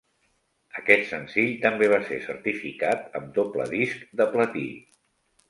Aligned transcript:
Aquest 0.79 1.03
senzill 1.11 1.51
també 1.65 1.89
va 1.91 1.99
ser 2.07 2.17
certificat 2.23 3.05
amb 3.21 3.29
doble 3.37 3.69
disc 3.77 4.09
de 4.23 4.29
platí. 4.35 4.67